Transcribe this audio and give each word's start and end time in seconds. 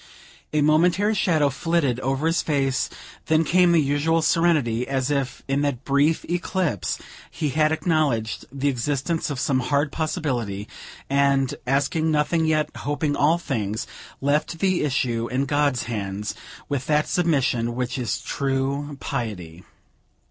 A 0.51 0.61
momentary 0.63 1.13
shadow 1.13 1.51
flitted 1.51 1.99
over 1.99 2.25
his 2.25 2.41
face; 2.41 2.89
then 3.27 3.43
came 3.43 3.71
the 3.71 3.79
usual 3.79 4.23
serenity, 4.23 4.87
as 4.87 5.11
if, 5.11 5.43
in 5.47 5.61
that 5.61 5.85
brief 5.85 6.25
eclipse, 6.25 6.97
he 7.29 7.49
had 7.49 7.71
acknowledged 7.71 8.45
the 8.51 8.67
existence 8.67 9.29
of 9.29 9.39
some 9.39 9.59
hard 9.59 9.91
possibility, 9.91 10.67
and, 11.07 11.53
asking 11.67 12.09
nothing 12.09 12.45
yet 12.45 12.75
hoping 12.77 13.15
all 13.15 13.37
things, 13.37 13.85
left 14.21 14.57
the 14.57 14.81
issue 14.81 15.27
in 15.27 15.45
God's 15.45 15.83
hands, 15.83 16.33
with 16.67 16.87
that 16.87 17.07
submission 17.07 17.75
which 17.75 17.99
is 17.99 18.23
true 18.23 18.97
piety. 18.99 19.63